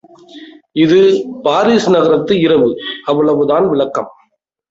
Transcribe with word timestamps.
அது 0.83 0.99
பாரிஸ் 1.43 1.87
நகரத்து 1.89 2.33
இரவு 2.39 2.69
அவ்வளவுதான் 3.05 3.67
விளக்கம். 3.69 4.09